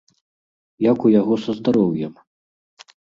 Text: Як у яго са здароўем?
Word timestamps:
Як 0.85 1.05
у 1.09 1.11
яго 1.19 1.33
са 1.43 1.51
здароўем? 1.59 2.13